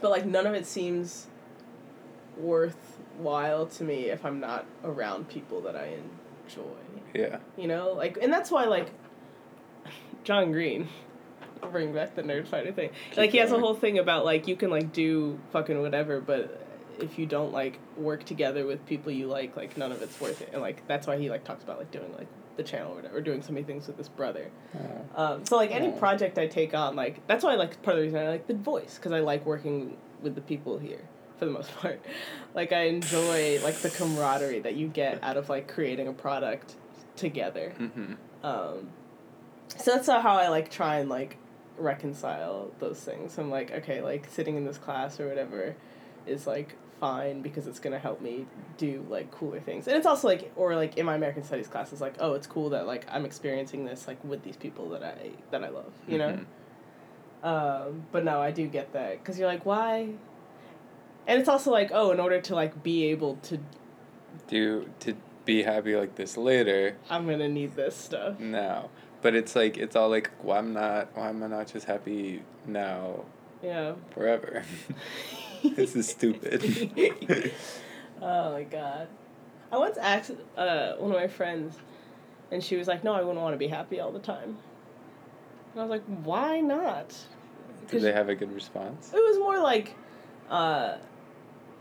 [0.00, 1.26] But like none of it seems
[2.36, 5.94] worthwhile to me if I'm not around people that I
[6.46, 6.62] enjoy.
[7.14, 7.38] Yeah.
[7.56, 7.92] You know?
[7.92, 8.90] Like and that's why like
[10.24, 10.88] John Green
[11.62, 12.90] I'll bring back the nerd fighter thing.
[13.10, 16.20] Keep like he has a whole thing about like you can like do fucking whatever,
[16.20, 16.62] but
[16.98, 20.40] if you don't like work together with people you like, like none of it's worth
[20.42, 20.50] it.
[20.52, 23.18] And like that's why he like talks about like doing like the channel or whatever,
[23.18, 24.50] or doing so many things with his brother.
[24.74, 27.96] Uh, Um, so like any project I take on, like that's why I like part
[27.96, 31.00] of the reason I like the voice because I like working with the people here
[31.38, 32.00] for the most part.
[32.54, 36.76] Like I enjoy like the camaraderie that you get out of like creating a product
[37.16, 37.74] together.
[37.78, 38.14] mm-hmm.
[38.42, 38.90] Um,
[39.78, 41.36] so that's how I like try and like
[41.78, 43.38] reconcile those things.
[43.38, 45.74] I'm like, okay, like sitting in this class or whatever
[46.26, 48.46] is like fine because it's gonna help me
[48.78, 49.86] do like cooler things.
[49.86, 52.46] And it's also like or like in my American Studies class it's like, oh, it's
[52.46, 55.92] cool that like I'm experiencing this like with these people that I that I love,
[56.08, 56.40] you know?
[57.42, 60.08] Um, but no, I do get that because you're like, why?
[61.26, 63.58] And it's also like, oh, in order to like be able to,
[64.48, 66.96] Do to be happy like this later.
[67.08, 68.40] I'm gonna need this stuff.
[68.40, 68.90] No.
[69.26, 72.44] But it's like it's all like why I'm not why am I not just happy
[72.64, 73.24] now
[73.60, 73.94] Yeah.
[74.10, 74.62] forever?
[75.74, 76.62] this is stupid.
[78.22, 79.08] oh my god.
[79.72, 81.74] I once asked uh, one of my friends,
[82.52, 84.58] and she was like, "No, I wouldn't want to be happy all the time."
[85.72, 87.12] And I was like, "Why not?"
[87.88, 89.10] Did they have a good response?
[89.12, 89.96] It was more like,
[90.48, 90.98] uh,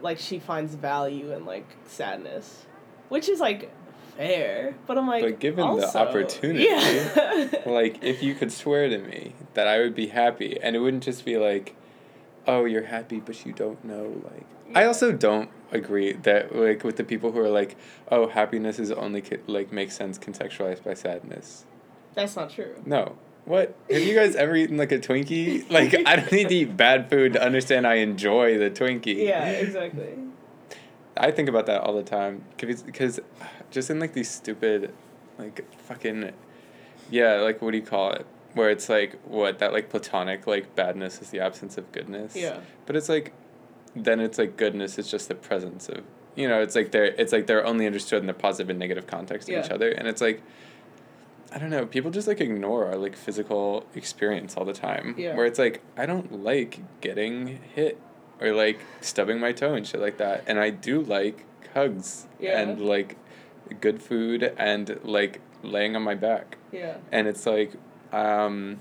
[0.02, 2.66] like she finds value in like sadness,
[3.10, 3.72] which is like
[4.18, 4.76] fair.
[4.88, 7.48] But I'm like, But given the opportunity, yeah.
[7.66, 11.04] Like if you could swear to me that I would be happy and it wouldn't
[11.04, 11.76] just be like,
[12.48, 16.98] oh, you're happy but you don't know like I also don't agree that like with
[16.98, 17.76] the people who are like,
[18.12, 21.66] oh, happiness is only co- like makes sense contextualized by sadness.
[22.14, 22.76] That's not true.
[22.86, 23.18] No.
[23.46, 23.76] What?
[23.92, 25.70] Have you guys ever eaten like a Twinkie?
[25.70, 29.28] Like I don't need to eat bad food to understand I enjoy the Twinkie.
[29.28, 30.18] Yeah, exactly.
[31.18, 33.20] I think about that all the time because
[33.72, 34.94] just in like these stupid,
[35.38, 36.32] like fucking,
[37.10, 38.26] yeah, like what do you call it?
[38.54, 42.36] Where it's like what that like platonic like badness is the absence of goodness.
[42.36, 42.60] Yeah.
[42.86, 43.34] But it's like,
[43.96, 46.04] then it's like goodness is just the presence of
[46.36, 49.08] you know it's like they're it's like they're only understood in the positive and negative
[49.08, 50.42] context of each other and it's like.
[51.54, 51.86] I don't know.
[51.86, 55.16] People just like ignore our like physical experience all the time.
[55.18, 55.36] Yeah.
[55.36, 57.98] Where it's like I don't like getting hit
[58.42, 60.44] or like stubbing my toe and shit like that.
[60.48, 62.60] And I do like hugs Yeah.
[62.60, 63.16] and like
[63.80, 66.58] good food and like laying on my back.
[66.72, 66.98] Yeah.
[67.12, 67.72] And it's like
[68.12, 68.80] um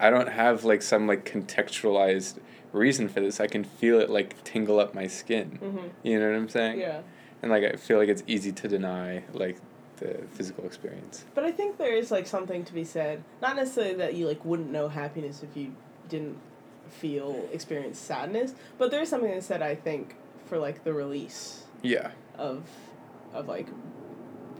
[0.00, 2.38] I don't have like some like contextualized
[2.72, 3.40] reason for this.
[3.40, 5.58] I can feel it like tingle up my skin.
[5.62, 5.90] Mhm.
[6.02, 6.80] You know what I'm saying?
[6.80, 7.00] Yeah.
[7.42, 9.58] And like I feel like it's easy to deny like
[9.98, 11.24] the physical experience.
[11.34, 13.22] But I think there is like something to be said.
[13.40, 15.72] Not necessarily that you like wouldn't know happiness if you
[16.08, 16.36] didn't
[16.90, 20.92] feel experience sadness, but there is something to be said I think for like the
[20.92, 22.10] release Yeah.
[22.38, 22.62] of
[23.34, 23.66] of like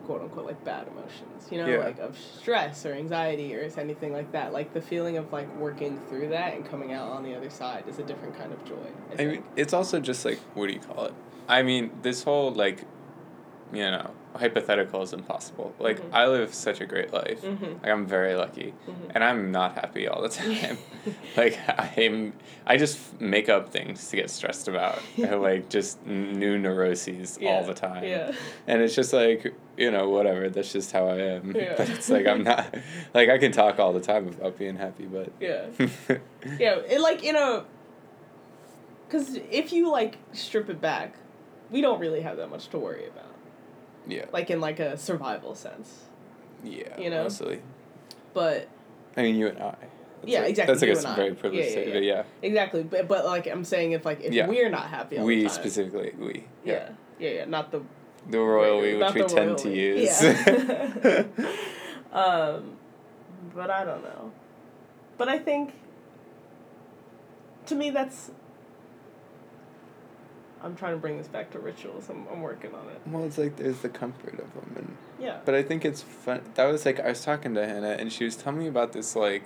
[0.05, 1.49] quote unquote like bad emotions.
[1.51, 1.79] You know, Yeah.
[1.79, 4.53] like of stress or anxiety or anything like that.
[4.53, 7.85] Like the feeling of like working through that and coming out on the other side
[7.89, 8.75] is a different kind of joy.
[9.19, 11.15] I, I mean, it's also just like what do you call it?
[11.49, 12.85] I mean, this whole like,
[13.73, 15.75] you know, hypothetical is impossible.
[15.81, 16.09] Like Mhm.
[16.13, 17.43] I live such a great life.
[17.43, 17.83] Mhm.
[17.83, 19.11] Like I'm very lucky, Mhm.
[19.15, 20.79] and I'm not happy all the time.
[21.37, 21.59] like
[21.99, 22.33] I'm,
[22.67, 27.75] I just make up things to get stressed about, like just new neuroses all the
[27.75, 28.05] time.
[28.05, 28.33] Yeah.
[28.69, 30.49] And it's just like you know whatever.
[30.49, 31.53] That's just how I am.
[31.55, 31.75] Yeah.
[31.79, 32.73] But it's like I'm not.
[33.15, 35.31] Like I can talk all the time about being happy, but.
[35.41, 35.67] Yeah.
[36.59, 37.65] Yeah, it like you know,
[39.09, 41.15] cuz if you like strip it back,
[41.71, 43.25] we don't really have that much to worry about.
[44.07, 44.27] Yeah.
[44.33, 46.05] Like in like a survival sense.
[46.65, 46.99] Yeah.
[46.99, 47.25] you know?
[47.25, 47.61] Mostly.
[48.35, 48.69] But
[49.17, 49.71] I mean, you and I.
[49.71, 52.23] That's Yeah, like, exactly, That's like you a very privileged Yeah, yeah, state, but yeah.
[52.43, 54.47] exactly, but but like I'm saying if like if Yeah.
[54.49, 55.51] we're not happy we time.
[55.51, 56.45] specifically, we.
[56.65, 56.91] Yeah.
[57.19, 57.83] Yeah, yeah, not the
[58.29, 59.81] The royal we, which we tend to we.
[59.81, 60.23] use.
[60.23, 61.25] Yeah.
[62.13, 62.73] um
[63.55, 64.33] but I don't know.
[65.19, 65.73] But I think
[67.67, 68.31] to me that's
[70.63, 72.09] I'm trying to bring this back to rituals.
[72.09, 73.01] I'm, I'm working on it.
[73.07, 75.39] well, it's like there's the comfort of them, and Yeah.
[75.45, 76.41] but I think it's fun.
[76.55, 79.15] That was like I was talking to Hannah, and she was telling me about this
[79.15, 79.45] like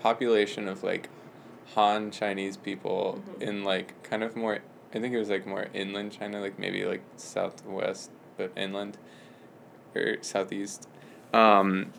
[0.00, 1.08] population of like
[1.74, 3.42] Han Chinese people Mhm.
[3.42, 4.58] in like kind of more.
[4.94, 8.98] I think it was like more inland China, like maybe like southwest, but inland
[9.94, 10.88] or southeast.
[11.32, 11.92] Um,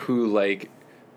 [0.00, 0.70] who like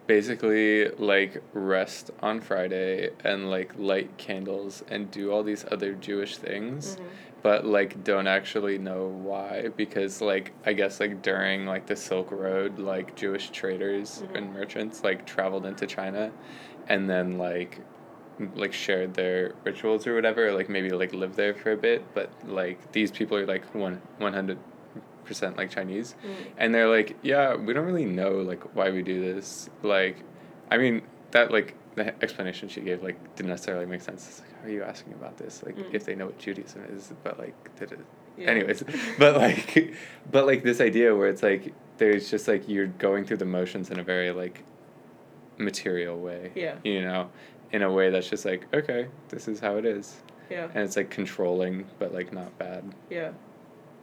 [0.07, 6.37] basically like rest on Friday and like light candles and do all these other Jewish
[6.37, 7.03] things Mhm.
[7.43, 12.31] but like don't actually know why because like I guess like during like the Silk
[12.31, 14.35] Road like Jewish traders Mhm.
[14.37, 16.31] and merchants like traveled into China
[16.87, 17.79] and then like
[18.55, 22.03] like shared their rituals or whatever or, like maybe like lived there for a bit
[22.13, 24.57] but like these people are like one 100%
[25.57, 26.35] like Chinese Mm.
[26.57, 30.17] and they're like yeah we don't really know like why we do this like
[30.71, 34.65] i mean that like the explanation she gave like didn't necessarily make sense it's like
[34.65, 35.93] are you asking about this like Mm.
[35.93, 37.99] if they know what judaism is but like did it
[38.37, 38.49] Yeah.
[38.51, 38.83] anyways
[39.19, 39.93] but like
[40.31, 43.89] but like this idea where it's like there's just like you're going through the motions
[43.91, 44.63] in a very like
[45.57, 46.75] material way Yeah.
[46.83, 47.29] you know
[47.71, 50.17] in a way that's just like okay this is how it is
[50.49, 50.65] Yeah.
[50.73, 53.31] and it's like controlling but like not bad Yeah.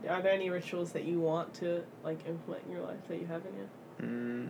[0.08, 3.26] Are there any rituals that you want to like implement in your life that you
[3.26, 3.68] haven't yet?
[4.08, 4.48] mm,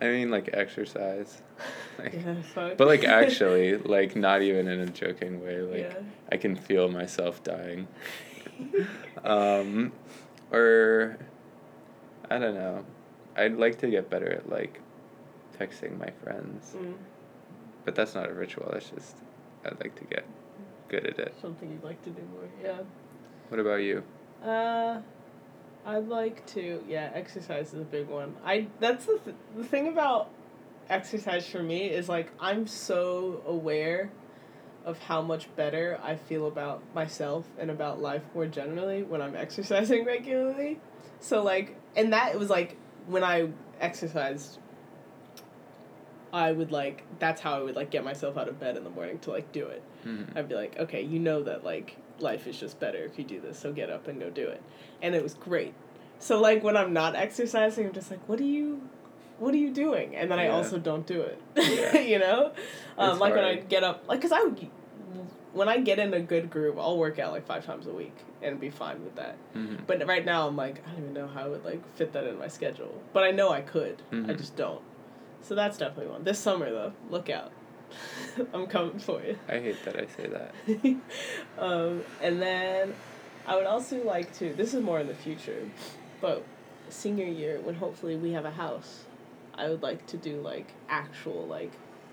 [0.00, 1.40] i mean like exercise
[1.98, 2.76] like, Yeah, fuck.
[2.76, 5.60] But like actually, like not even in a joking way.
[5.62, 5.98] Like Yeah.
[6.30, 7.88] I can feel myself dying.
[9.24, 9.92] um,
[10.52, 11.16] or
[12.30, 12.84] I don't know.
[13.36, 14.80] I'd like to get better at like
[15.58, 16.94] texting my friends, Mm,
[17.84, 18.68] but that's not a ritual.
[18.72, 19.16] That's just
[19.64, 20.24] I'd like to get
[20.88, 21.34] good at it.
[21.40, 22.48] something you'd like to do more.
[22.62, 22.78] Yeah.
[23.48, 24.02] What about you?
[24.44, 25.00] Uh,
[25.86, 26.82] I'd like to.
[26.88, 28.34] Yeah, exercise is a big one.
[28.44, 30.30] I that's the th- the thing about
[30.88, 34.10] exercise for me is like I'm so aware
[34.84, 39.36] of how much better I feel about myself and about life more generally when I'm
[39.44, 40.80] exercising regularly.
[41.20, 43.48] So like, and that was like when I
[43.80, 44.58] exercised.
[46.30, 48.90] I would like that's how I would like get myself out of bed in the
[48.90, 49.82] morning to like do it.
[50.06, 50.36] Mhm.
[50.36, 53.40] I'd be like, okay, you know that like life is just better if you do
[53.40, 54.62] this, so get up and go do it.
[55.02, 55.74] And it was great.
[56.18, 58.82] So like when I'm not exercising, I'm just like, what are you
[59.38, 60.16] what are you doing?
[60.16, 61.40] And then I also don't do it.
[61.56, 61.98] Yeah.
[62.12, 62.50] you know?
[62.96, 64.68] Um, like when I get up like cuz I would
[65.52, 68.14] when I get in a good groove, I'll work out like 5 times a week
[68.42, 69.36] and be fine with that.
[69.56, 69.86] Mhm.
[69.86, 72.24] But right now I'm like, I don't even know how I would like fit that
[72.24, 73.00] in my schedule.
[73.12, 74.02] But I know I could.
[74.12, 74.36] I Mhm.
[74.36, 74.82] just don't.
[75.40, 76.24] So that's definitely one.
[76.24, 77.52] This summer though, look out.
[78.52, 79.38] I'm coming for you.
[79.48, 80.54] I hate that I say that.
[81.58, 82.94] um, and then
[83.46, 84.52] I would also like to.
[84.54, 85.62] This is more in the future,
[86.20, 86.44] but
[86.90, 89.04] senior year when hopefully we have a house,
[89.54, 91.72] I would like to do like actual like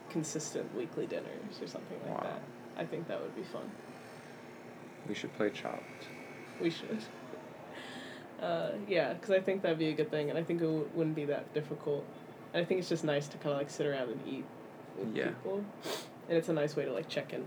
[0.10, 2.30] consistent weekly dinners or something like Wow.
[2.30, 2.42] that.
[2.78, 3.70] I think that would be fun.
[5.08, 6.08] We should play Chopped.
[6.60, 7.00] We should.
[8.42, 10.90] Uh, yeah, because I think that'd be a good thing, and I think it w-
[10.94, 12.06] wouldn't be that difficult.
[12.54, 14.46] And I think it's just nice to kind of like sit around and eat
[14.98, 15.30] with Yeah.
[15.30, 15.64] people,
[16.30, 17.46] and it's a nice way to like check in.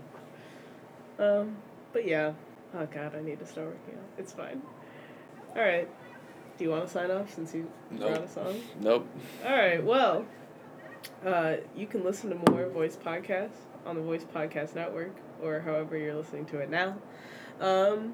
[1.23, 1.57] Um,
[1.93, 2.33] but yeah,
[2.75, 4.05] oh god, I need to start working out.
[4.17, 4.61] It's fine.
[5.55, 5.87] All right.
[6.57, 8.23] Do you want to sign off since you brought Nope.
[8.23, 8.61] us on?
[8.81, 9.07] Nope.
[9.45, 9.81] All right.
[9.83, 10.25] Well,
[11.25, 15.97] uh, you can listen to more Voice Podcasts on the Voice Podcast Network or however
[15.97, 16.97] you're listening to it now.
[17.61, 18.13] Um,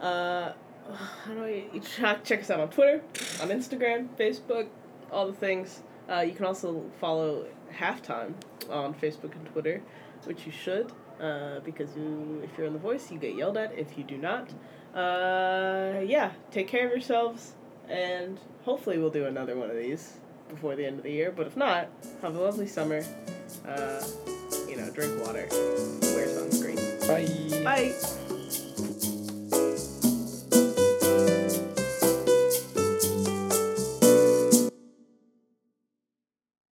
[0.00, 0.52] uh,
[1.24, 3.00] how do I check check us out on Twitter,
[3.40, 4.66] on Instagram, Facebook,
[5.10, 5.82] all the things.
[6.12, 8.34] Uh, you can also follow Halftime
[8.68, 9.82] on Facebook and Twitter,
[10.24, 13.76] which you should, uh, because you, if you're in the voice, you get yelled at.
[13.78, 14.50] If you do not,
[14.94, 17.54] uh, yeah, take care of yourselves,
[17.88, 21.32] and hopefully we'll do another one of these before the end of the year.
[21.34, 21.88] But if not,
[22.20, 23.02] have a lovely summer.
[23.66, 24.04] Uh,
[24.68, 27.08] you know, drink water, wear sunscreen.
[27.08, 27.64] Bye.
[27.64, 28.21] Bye.